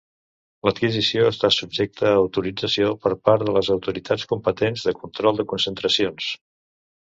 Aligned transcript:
L'adquisició 0.67 1.25
està 1.31 1.51
subjecta 1.55 2.07
a 2.13 2.21
autorització 2.21 2.89
per 3.05 3.13
part 3.29 3.45
de 3.51 3.55
les 3.59 3.71
autoritats 3.77 4.27
competents 4.35 4.89
de 4.91 4.97
control 5.05 5.41
de 5.43 5.49
concentracions. 5.55 6.35